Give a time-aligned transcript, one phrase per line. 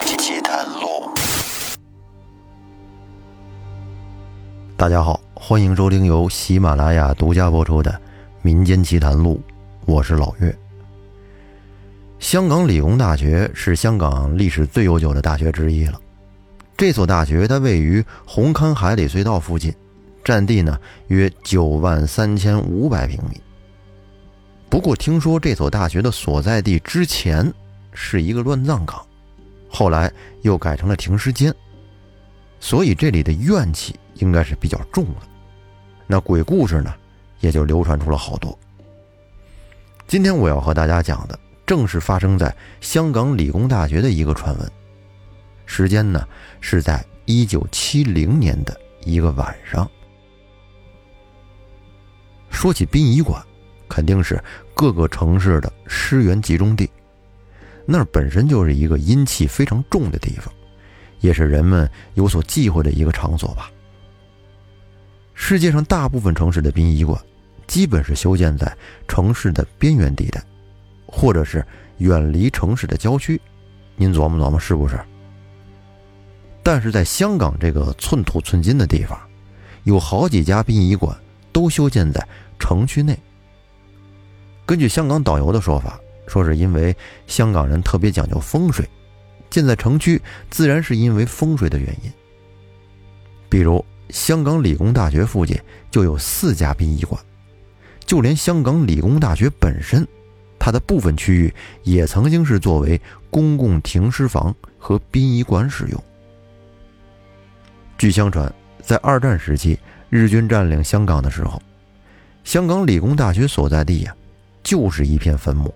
[0.00, 1.10] 奇谈录。
[4.76, 7.90] 大家好，欢迎收听由喜马拉雅独家播出的
[8.42, 9.40] 《民间奇谈录》，
[9.84, 10.56] 我是老岳。
[12.18, 16.00] 香港理工大学是香港历史最悠久的大学之一了。
[16.76, 19.74] 这所大学它位于红磡海底隧道附近，
[20.24, 20.78] 占地呢
[21.08, 23.40] 约九万三千五百平米。
[24.68, 27.52] 不过听说这所大学的所在地之前
[27.92, 29.04] 是一个乱葬岗，
[29.72, 30.12] 后来
[30.42, 31.52] 又改成了停尸间，
[32.60, 35.26] 所以这里的怨气应该是比较重的。
[36.06, 36.94] 那鬼故事呢，
[37.40, 38.56] 也就流传出了好多。
[40.06, 44.70] 今天我要和大家讲的，正是发生在香港理工大学的一个传闻。
[45.64, 46.28] 时间呢
[46.60, 49.90] 是在一九七零年的一个晚上。
[52.50, 53.42] 说起殡仪馆。
[53.88, 56.90] 肯定是各个城市的尸源集中地，
[57.84, 60.52] 那儿本身就是一个阴气非常重的地方，
[61.20, 63.70] 也是人们有所忌讳的一个场所吧。
[65.34, 67.20] 世界上大部分城市的殡仪馆，
[67.66, 68.76] 基本是修建在
[69.08, 70.42] 城市的边缘地带，
[71.06, 71.64] 或者是
[71.98, 73.40] 远离城市的郊区。
[73.96, 74.98] 您琢磨琢磨是不是？
[76.62, 79.18] 但是在香港这个寸土寸金的地方，
[79.82, 81.16] 有好几家殡仪馆
[81.52, 82.24] 都修建在
[82.58, 83.18] 城区内。
[84.64, 86.94] 根据香港导游的说法，说是因为
[87.26, 88.88] 香港人特别讲究风水，
[89.50, 90.20] 建在城区
[90.50, 92.12] 自然是因为风水的原因。
[93.48, 95.58] 比如香港理工大学附近
[95.90, 97.20] 就有四家殡仪馆，
[98.04, 100.06] 就连香港理工大学本身，
[100.58, 103.00] 它的部分区域也曾经是作为
[103.30, 106.04] 公共停尸房和殡仪馆使用。
[107.98, 109.78] 据相传，在二战时期
[110.08, 111.60] 日军占领香港的时候，
[112.44, 114.14] 香港理工大学所在地呀。
[114.64, 115.74] 就是一片坟墓，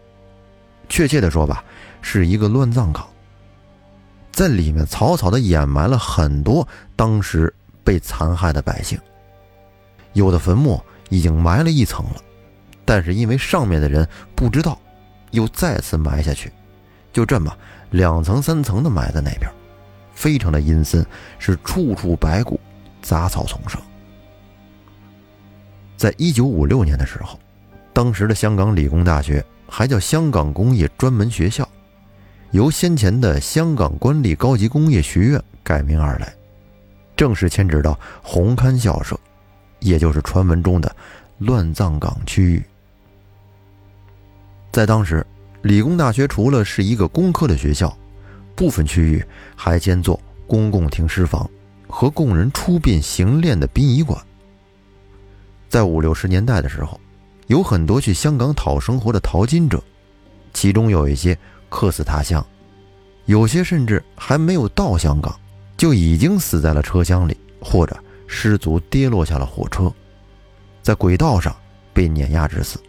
[0.88, 1.64] 确切的说吧，
[2.00, 3.06] 是一个乱葬岗。
[4.32, 8.98] 在里面草草的掩埋了很多当时被残害的百姓。
[10.12, 12.22] 有的坟墓已经埋了一层了，
[12.84, 14.78] 但是因为上面的人不知道，
[15.30, 16.52] 又再次埋下去，
[17.12, 17.56] 就这么
[17.90, 19.50] 两层三层的埋在那边，
[20.14, 21.04] 非常的阴森，
[21.38, 22.60] 是处处白骨，
[23.02, 23.80] 杂草丛生。
[25.96, 27.38] 在一九五六年的时候。
[27.92, 31.68] 当时的香港理工大学还叫香港工业专门学校，
[32.52, 36.34] 由先前的香港官立高级工业学院改名而来，
[37.16, 39.18] 正式迁址到红磡校舍，
[39.80, 40.94] 也就是传闻中的
[41.38, 42.62] 乱葬岗区域。
[44.72, 45.26] 在当时，
[45.62, 47.94] 理工大学除了是一个工科的学校，
[48.54, 51.48] 部分区域还兼做公共停尸房
[51.88, 54.18] 和供人出殡行殓的殡仪馆。
[55.68, 57.00] 在五六十年代的时候。
[57.46, 59.82] 有很多去香港讨生活的淘金者，
[60.52, 62.44] 其中有一些客死他乡，
[63.26, 65.38] 有些甚至还没有到香港，
[65.76, 67.96] 就已经死在了车厢里，或者
[68.26, 69.92] 失足跌落下了火车，
[70.82, 71.54] 在轨道上
[71.92, 72.80] 被碾压致死。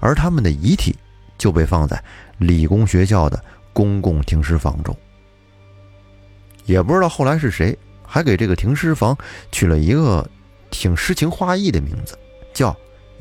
[0.00, 0.96] 而他们的遗体
[1.38, 2.02] 就被放在
[2.38, 3.40] 理工学校的
[3.72, 4.96] 公共停尸房中。
[6.64, 9.16] 也不知道后来是谁，还给这个停尸房
[9.52, 10.28] 取了一个
[10.72, 12.18] 挺诗情画意的名字，
[12.52, 12.76] 叫。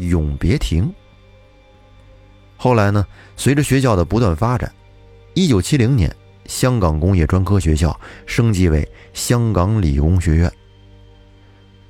[0.09, 0.91] 永别亭。
[2.57, 4.71] 后来呢，随着学校的不断发展，
[5.33, 6.13] 一九七零年，
[6.45, 10.51] 香港工业专科学校升级为香港理工学院。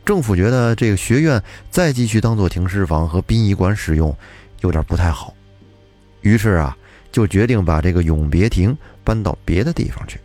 [0.06, 4.16] 政府觉得这个学院再继续当做停尸房和殡仪馆使用，
[4.62, 5.34] 有点不太好，
[6.22, 6.78] 于是啊，
[7.12, 10.20] 就决定把这个永别亭搬到别的地方去。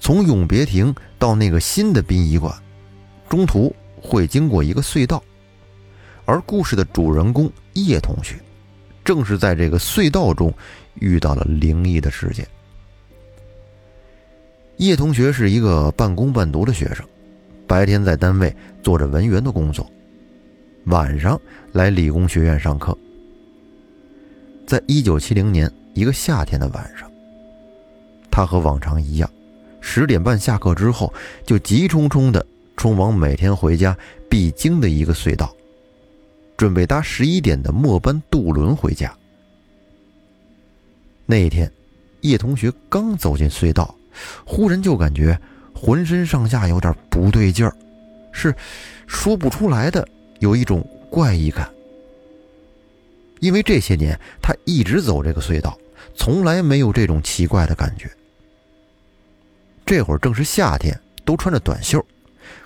[0.00, 2.54] 从永别亭到那个新的殡仪馆，
[3.28, 5.22] 中途会经过一个隧道。
[6.28, 8.34] 而故事的主人公叶同学，
[9.02, 10.52] 正是在这个隧道中
[10.96, 12.46] 遇到了灵异的事件。
[14.76, 17.02] 叶同学是一个半工半读的学生，
[17.66, 19.90] 白天在单位做着文员的工作，
[20.84, 21.40] 晚上
[21.72, 22.96] 来理工学院上课。
[24.66, 27.10] 在一九七零年一个夏天的晚上，
[28.30, 29.30] 他和往常一样，
[29.80, 31.10] 十点半下课之后
[31.46, 32.44] 就急冲冲的
[32.76, 33.96] 冲往每天回家
[34.28, 35.54] 必经的一个隧道。
[36.58, 39.16] 准备搭十一点的末班渡轮回家。
[41.24, 41.70] 那一天，
[42.22, 43.94] 叶同学刚走进隧道，
[44.44, 45.40] 忽然就感觉
[45.72, 47.72] 浑身上下有点不对劲儿，
[48.32, 48.52] 是
[49.06, 50.06] 说不出来的，
[50.40, 51.70] 有一种怪异感。
[53.38, 55.78] 因为这些年他一直走这个隧道，
[56.16, 58.10] 从来没有这种奇怪的感觉。
[59.86, 62.04] 这会儿正是夏天，都穿着短袖，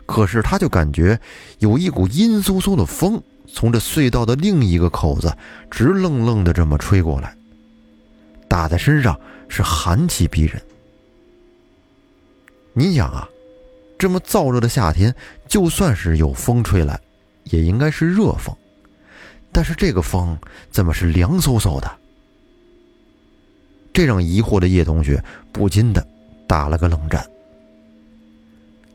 [0.06, 1.20] 可是他就感觉
[1.58, 3.22] 有一股阴飕飕的风。
[3.46, 5.32] 从这隧道的另一个口子，
[5.70, 7.36] 直愣愣的这么吹过来，
[8.48, 9.18] 打在身上
[9.48, 10.60] 是寒气逼人，
[12.72, 13.28] 你想啊，
[13.98, 15.14] 这么燥热的夏天，
[15.46, 16.98] 就算是有风吹来，
[17.44, 18.56] 也应该是热风，
[19.52, 20.36] 但是这个风
[20.70, 21.90] 怎么是凉飕飕的？
[23.92, 25.22] 这让疑惑的叶同学
[25.52, 26.06] 不禁的
[26.46, 27.22] 打了个冷战。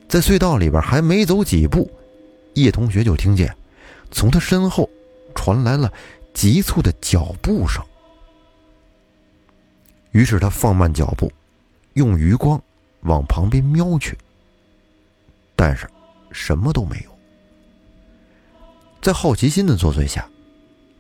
[0.10, 1.92] 在隧道里边还没走几步，
[2.56, 3.56] 叶同学就听见
[4.12, 4.90] 从他身后
[5.36, 5.92] 传来了
[6.34, 7.84] 急促的脚步声。
[10.12, 11.32] 于是他放慢脚步，
[11.94, 12.62] 用余光
[13.02, 14.18] 往旁边瞄去，
[15.56, 15.88] 但是
[16.32, 17.12] 什么都没有。
[19.02, 20.28] 在好奇心的作祟下，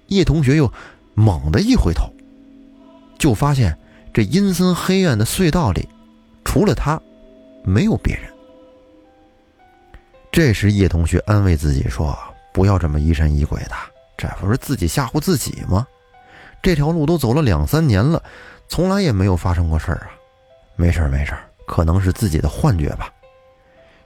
[0.07, 0.71] 叶同学又
[1.15, 2.13] 猛地一回头，
[3.17, 3.77] 就发现
[4.13, 5.89] 这阴森黑暗的隧道里，
[6.45, 7.01] 除了他，
[7.63, 8.31] 没有别人。
[10.31, 12.15] 这时，叶同学安慰自己说
[12.57, 13.75] ：“不要这么疑神疑鬼的，
[14.17, 15.85] 这不是自己吓唬自己吗？
[16.59, 18.23] 这条路都走了两三年了，
[18.67, 20.09] 从来也没有发生过事儿啊！
[20.75, 23.13] 没事儿，没事儿，可能是自己的幻觉吧。”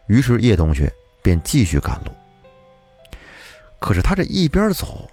[0.08, 0.92] 于是，叶同学
[1.24, 2.12] 便继续赶路。
[3.80, 5.10] 可是他这一边走，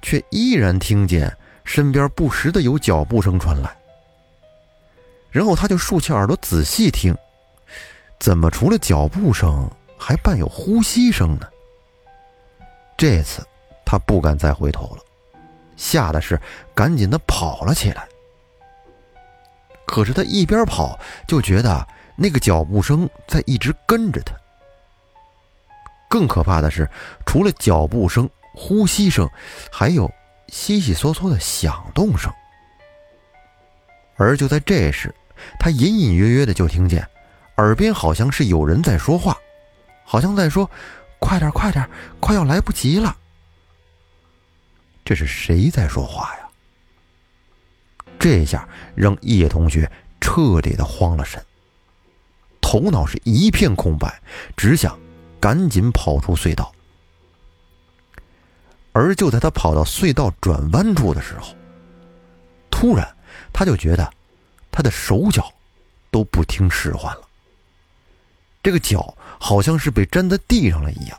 [0.00, 3.76] 却依然听见身边不时的有脚步声传来。
[5.28, 7.12] 然后他就竖起耳朵仔细听，
[8.20, 9.68] 怎么除了脚步声？
[9.98, 11.48] 还伴有呼吸声呢。
[12.96, 13.46] 这次
[13.84, 15.02] 他不敢再回头了，
[15.76, 16.40] 吓得是
[16.74, 18.06] 赶紧的跑了起来。
[19.86, 20.98] 可是他一边跑，
[21.28, 24.34] 就觉得那个脚步声在一直跟着他。
[26.08, 26.88] 更可怕的是，
[27.24, 29.28] 除了脚步声、呼吸声，
[29.70, 30.10] 还有
[30.48, 32.32] 悉悉嗦嗦的响动声。
[34.16, 35.14] 而就在这时，
[35.58, 37.06] 他隐隐约约的就听见，
[37.58, 39.36] 耳边好像是有人在说话。
[40.04, 40.70] 好像在说
[41.18, 41.88] ：“快点，快点，
[42.20, 43.16] 快要来不及了。”
[45.04, 46.48] 这是谁在说话呀？
[48.18, 49.90] 这下让叶同学
[50.20, 51.44] 彻底的慌了神，
[52.60, 54.20] 头脑是一片空白，
[54.56, 54.98] 只想
[55.38, 56.72] 赶紧跑出隧道。
[58.92, 61.54] 而就在他跑到隧道转弯处的时候，
[62.70, 63.06] 突然
[63.52, 64.10] 他就觉得
[64.72, 65.52] 他的手脚
[66.10, 67.28] 都不听使唤了。
[68.62, 71.18] 这个脚好像是被粘在地上了一样，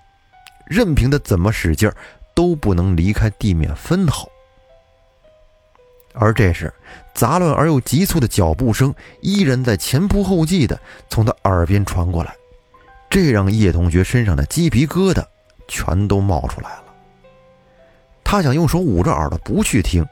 [0.65, 1.95] 任凭他怎么使劲儿，
[2.33, 4.27] 都不能离开地面分毫。
[6.13, 6.73] 而这时，
[7.13, 10.79] 杂乱而又急促的脚步声依然在前仆后继的
[11.09, 12.35] 从他耳边传过来，
[13.09, 15.23] 这让叶同学身上的鸡皮疙瘩
[15.67, 16.83] 全都冒出来了。
[18.23, 20.03] 他想用手捂着耳朵不去听，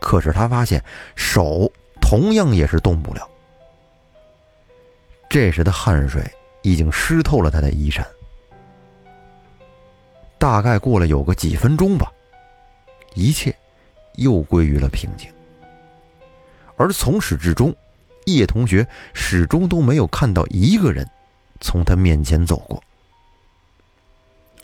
[0.00, 0.82] 可是他发现
[1.14, 1.70] 手
[2.00, 3.28] 同样也是动不了。
[5.28, 6.22] 这时的汗水。
[6.64, 8.04] 已经湿透了他的衣衫。
[10.38, 12.10] 大概过了有个几分钟吧，
[13.14, 13.54] 一切
[14.16, 15.28] 又归于了平静。
[16.76, 17.74] 而从始至终，
[18.24, 21.08] 叶同学始终都没有看到一个人
[21.60, 22.82] 从他面前走过。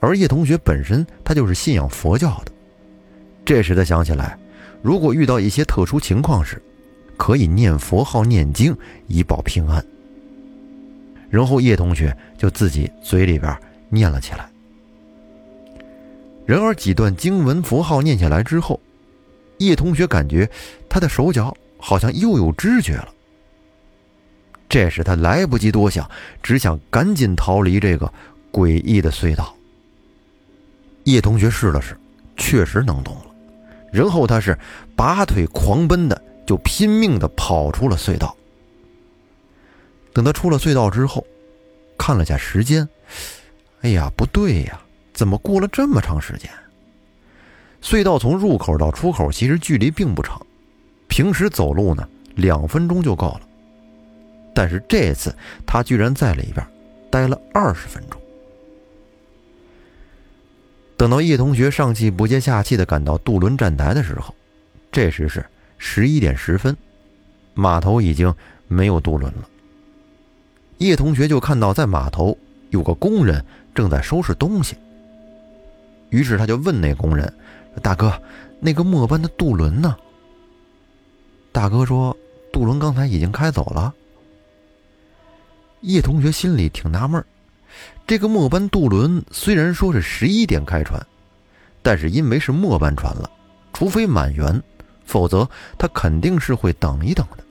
[0.01, 2.53] 而叶同学本身他就是信仰佛教的，
[3.45, 4.39] 这时他想起来，
[4.83, 6.61] 如果遇到一些特殊情况时，
[7.19, 8.75] 可以念佛号、念经
[9.07, 9.85] 以保平安。
[11.31, 13.57] 然后叶同学就自己嘴里边
[13.89, 14.51] 念了起来。
[16.45, 18.79] 然而几段经文符号念下来之后，
[19.59, 20.51] 叶同学感觉
[20.89, 23.09] 他的手脚好像又有知觉了。
[24.69, 26.09] 这时他来不及多想，
[26.43, 28.13] 只想赶紧逃离这个
[28.53, 29.55] 诡异的隧道。
[31.05, 31.97] 叶同学试了试，
[32.37, 33.27] 确实能动了。
[33.93, 34.57] 然后他是
[34.95, 38.37] 拔腿狂奔的，就拼命的跑出了隧道。
[40.13, 41.27] 等他出了隧道之后，
[41.97, 42.89] 看了下时间，
[43.83, 44.81] 哎呀，不对呀，
[45.13, 46.51] 怎么过了这么长时间？
[47.83, 50.45] 隧道从入口到出口其实距离并不长，
[51.09, 53.41] 平时走路呢两分钟就够了，
[54.55, 55.35] 但是这次
[55.67, 56.67] 他居然在里边
[57.11, 58.21] 待了二十分钟。
[60.97, 64.35] 等到叶同学上气不接下气的赶到渡轮站台的时候，
[64.93, 65.43] 这时是
[65.79, 66.77] 十一点十分，
[67.55, 68.35] 码头已经
[68.69, 69.49] 没有渡轮了。
[70.81, 72.37] 叶同学就看到在码头
[72.71, 73.45] 有个工人
[73.75, 74.75] 正在收拾东西，
[76.09, 77.31] 于是他就问那工人
[77.83, 78.11] ：“大哥，
[78.61, 79.95] 那个末班的渡轮呢？”
[81.53, 82.17] 大哥说
[82.51, 83.93] ：“渡轮刚才已经开走了。”
[85.83, 87.23] 叶同学心里挺纳闷
[88.07, 91.07] 这个末班渡轮虽然说是十一点开船，
[91.83, 93.31] 但是因为是末班船了，
[93.75, 94.63] 除非满员，
[95.05, 95.47] 否则
[95.77, 97.45] 他肯定是会等一等的。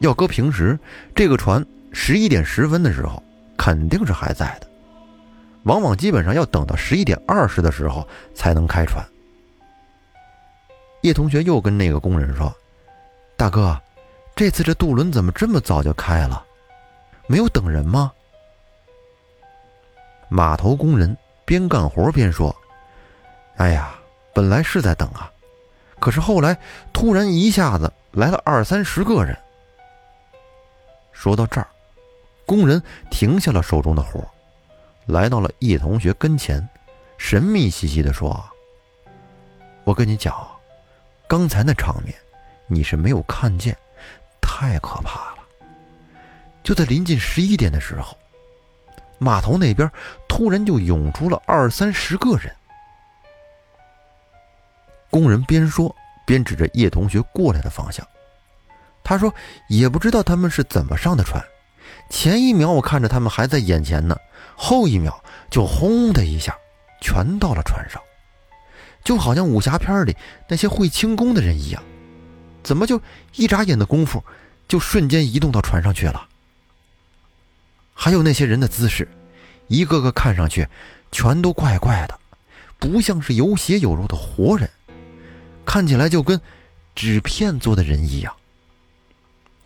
[0.00, 0.76] 要搁平时，
[1.14, 1.64] 这个船。
[1.94, 3.22] 十一点十分的时候，
[3.56, 4.66] 肯定是还在的。
[5.62, 9.02] 往往基本上要等到十一点二十的时候才能开船。
[11.00, 12.54] 叶同学又跟那个工人说
[13.36, 13.80] ：“大哥，
[14.34, 16.44] 这次这渡轮怎么这么早就开了？
[17.26, 18.12] 没有等人吗？
[20.28, 22.54] 码头工人边干活边说
[23.56, 23.94] ：“哎呀，
[24.34, 25.30] 本来是在等啊，
[26.00, 26.58] 可是后来
[26.92, 29.34] 突然一下子来了二三十个人。”
[31.12, 31.68] 说到这儿，
[32.46, 34.24] 工人停下了手中的活，
[35.06, 36.66] 来到了叶同学跟前，
[37.18, 38.44] 神秘兮兮的说
[39.84, 40.34] ：“我跟你讲，
[41.26, 42.14] 刚才那场面，
[42.66, 43.76] 你是没有看见，
[44.40, 45.38] 太可怕了。
[46.62, 48.16] 就在临近十一点的时候。”
[49.16, 49.90] 码头那边
[50.28, 52.54] 突然就涌出了二三十个人，
[55.08, 55.94] 工人边说
[56.26, 58.06] 边指着叶同学过来的方向。
[59.04, 59.32] 他说
[59.70, 61.42] ：“也不知道他们是怎么上的船，
[62.10, 64.16] 前一秒我看着他们还在眼前呢，
[64.54, 66.56] 后一秒就轰的一下，
[67.00, 68.00] 全到了船上，
[69.02, 70.16] 就好像武侠片里
[70.48, 71.82] 那些会轻功的人一样，
[72.62, 73.00] 怎么就
[73.34, 74.22] 一眨眼的功夫，
[74.68, 76.28] 就瞬间移动到船上去了？”
[77.92, 79.08] 还有那些人的姿势，
[79.68, 80.68] 一个个看上去
[81.12, 82.18] 全都怪怪的，
[82.78, 84.68] 不像是有血有肉的活人，
[85.64, 86.40] 看起来就跟
[86.94, 88.34] 纸片做的人一样。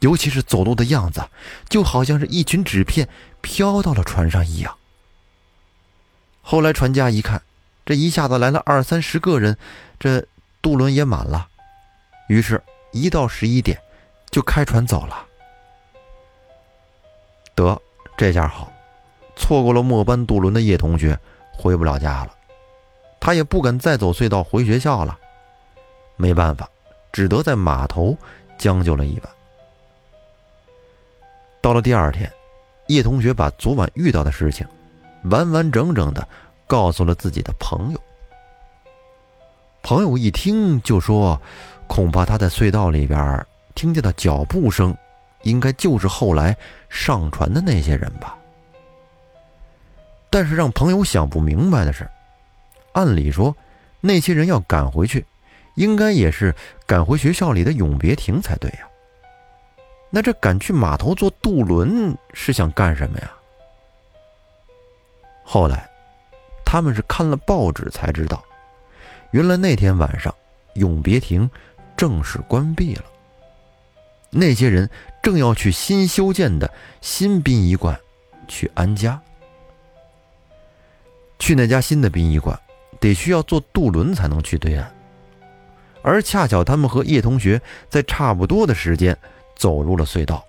[0.00, 1.28] 尤其是走路的样子，
[1.69, 3.09] 就好像是一群纸片
[3.40, 4.76] 飘到了船上一样。
[6.43, 7.43] 后来船家一看，
[7.85, 9.57] 这一下子来了二三十个人，
[9.99, 10.26] 这
[10.62, 11.49] 渡轮也满了，
[12.28, 12.62] 于是，
[12.93, 13.78] 一到十一点，
[14.31, 15.26] 就开船走了。
[17.55, 17.81] 得。
[18.17, 18.73] 这下好，
[19.37, 21.17] 错过了末班渡轮的叶同学
[21.52, 22.35] 回不了家了，
[23.21, 25.17] 他也不敢再走隧道回学校了。
[26.17, 26.69] 没办法，
[27.12, 28.19] 只得在码头
[28.59, 29.33] 将就了一晚。
[31.60, 32.30] 到了第二天，
[32.86, 34.66] 叶同学把昨晚遇到的事情
[35.24, 36.26] 完完整整的
[36.66, 38.00] 告诉了自己的朋友。
[39.82, 41.40] 朋友一听就说
[41.86, 44.96] ：“恐怕他在隧道里边听见的脚步声。”
[45.44, 46.54] 应该就是后来
[46.88, 48.36] 上船的那些人吧。
[50.28, 52.10] 但是让朋友想不明白的是，
[52.92, 53.56] 按理说
[54.00, 55.24] 那些人要赶回去，
[55.76, 56.52] 应该也是
[56.88, 58.88] 赶回学校里的永别亭才对呀。
[60.10, 63.30] 那这赶去码头坐渡轮是想干什么呀？
[65.44, 65.88] 后来，
[66.64, 68.42] 他们是看了报纸才知道，
[69.30, 70.34] 原来那天晚上
[70.74, 71.50] 永别亭
[71.96, 73.04] 正式关闭了。
[74.30, 74.88] 那些人
[75.22, 77.98] 正要去新修建的新殡仪馆
[78.46, 79.20] 去安家。
[81.38, 82.58] 去那家新的殡仪馆，
[83.00, 84.94] 得需要坐渡轮才能去对岸。
[86.02, 89.16] 而恰巧他们和叶同学在差不多的时间
[89.58, 90.42] 走入了隧道。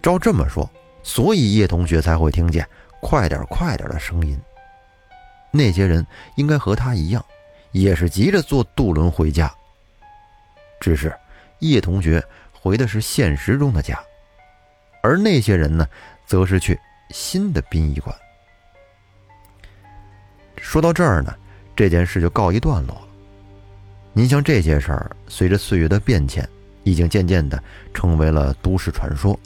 [0.00, 0.68] 照这么说，
[1.02, 2.66] 所以叶同学才会听见
[3.02, 4.40] “快点，快点”的声音。
[5.50, 7.22] 那些人应该和他一样，
[7.72, 9.54] 也是急着坐渡轮回家。
[10.80, 11.14] 只是
[11.58, 12.24] 叶同学。
[12.64, 14.00] 回的是现实中的家，
[15.02, 15.84] 而那些人呢，
[16.24, 16.78] 则是去
[17.10, 18.14] 新的殡仪馆。
[20.58, 21.36] 说到这儿呢，
[21.74, 23.08] 这件事就告一段落了。
[24.12, 26.48] 您像这些事儿，随着岁月的变迁，
[26.84, 27.62] 已经渐渐的
[27.92, 29.38] 成为了都市传说。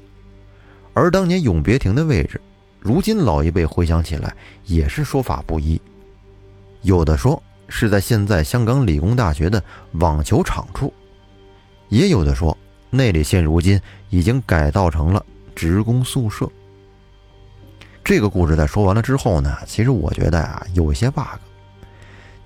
[0.95, 2.41] 而当年永别亭的位置，
[2.81, 5.81] 如今老一辈回想起来，也是说法不一。
[6.83, 9.63] 有的说是在现在香港理工大学的
[9.93, 10.93] 网球场处，
[11.89, 12.57] 也有的说。
[12.89, 13.79] 那里现如今
[14.09, 15.23] 已经改造成了
[15.55, 16.49] 职工宿舍。
[18.05, 21.41] 这个故事在说完了之后呢，其实我觉得啊，有一些 bug。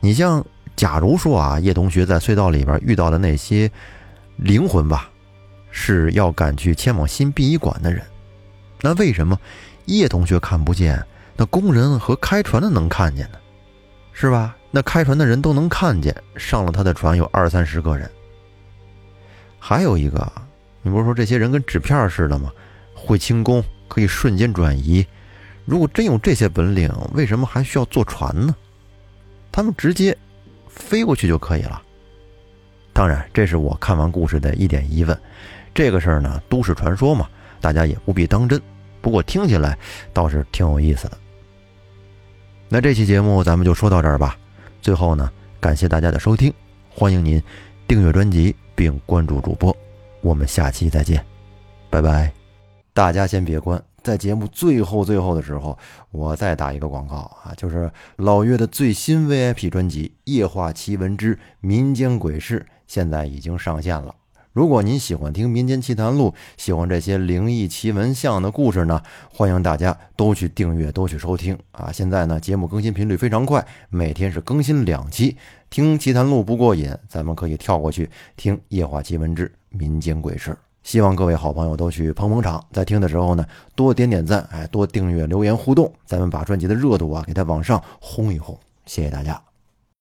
[0.00, 0.44] 你像，
[0.74, 3.70] 假如说啊，叶同学在隧道里边遇到的那些
[4.36, 5.10] 灵魂吧，
[5.70, 8.02] 是要赶去前往新殡仪馆的人，
[8.80, 9.38] 那为什么
[9.86, 11.04] 叶同学看不见，
[11.36, 13.38] 那工人和开船的能看见呢？
[14.12, 14.56] 是吧？
[14.70, 18.10] 那开船的人都能看见，上了他的船有二三十个人。
[19.58, 20.30] 还有一个，
[20.82, 22.52] 你不是说这些人跟纸片似的吗？
[22.94, 25.04] 会轻功，可以瞬间转移。
[25.64, 28.54] 如果真有这些本领，为什么还需要坐船呢？
[29.50, 30.16] 他们直接
[30.68, 31.82] 飞过去就可以了。
[33.00, 35.18] 当然，这是我看完故事的一点疑问。
[35.72, 37.26] 这个事儿呢，都市传说嘛，
[37.58, 38.60] 大家也不必当真。
[39.00, 39.78] 不过听起来
[40.12, 41.16] 倒是挺有意思的。
[42.68, 44.36] 那这期节目咱们就说到这儿吧。
[44.82, 46.52] 最后呢，感谢大家的收听，
[46.90, 47.42] 欢迎您
[47.88, 48.54] 订阅专辑。
[48.74, 49.74] 并关注主播，
[50.20, 51.24] 我们下期再见，
[51.88, 52.30] 拜拜。
[52.92, 55.78] 大家先别关，在节目最后最后的时候，
[56.10, 64.14] 我再打一个广告啊，就是老岳的最新 VIP 专辑《夜话奇闻之民间鬼事》现在已经上线了。
[64.52, 69.00] 如果您喜欢听《民间奇谈录》，喜欢这些灵异奇闻像的故事呢，
[69.32, 71.92] 欢迎大家都去订阅，都去收听啊！
[71.92, 75.36] 现在呢，节目更新频率非常快，每天是更新两期。
[75.70, 80.50] 听奇谈录不过瘾，咱们可以跳过去听《夜话奇闻之民间鬼事》。
[80.82, 83.44] 希望各位好朋友都去捧捧场，在听的时候呢，
[83.74, 88.58] 多点点赞，哎，多订阅、留言互动，咱们把专辑的热度啊给它往上轰一轰。
[88.86, 89.49] 谢谢大家。